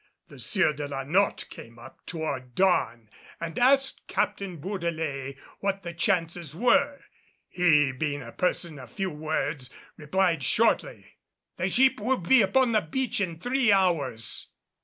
[0.29, 3.07] The Sieur de la Notte came up toward dawn
[3.39, 7.01] and asked Captain Bourdelais what the chances were.
[7.47, 11.17] He being a person of few words replied shortly,
[11.57, 14.49] "The ship will be upon the beach in three hours."